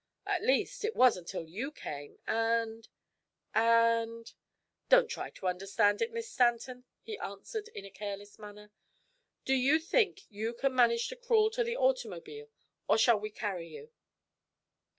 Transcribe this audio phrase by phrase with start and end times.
[0.25, 2.87] At least, it was until you came, and
[3.53, 4.33] and"
[4.89, 8.71] "Don't try to understand it, Miss Stanton," he answered in a careless manner.
[9.45, 12.47] "Do you think you can manage to crawl to the automobile,
[12.87, 13.91] or shall we carry you?"